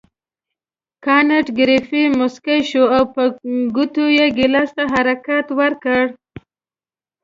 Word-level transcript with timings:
کانت 1.05 1.45
ګریفي 1.57 2.03
مسکی 2.19 2.59
شو 2.69 2.83
او 2.95 3.03
په 3.13 3.23
ګوتو 3.75 4.05
یې 4.17 4.25
ګیلاس 4.37 4.69
ته 4.77 4.83
حرکت 4.93 5.45
ورکړ. 5.59 6.01